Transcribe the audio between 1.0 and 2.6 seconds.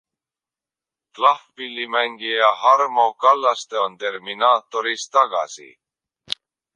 Klahvpillimängija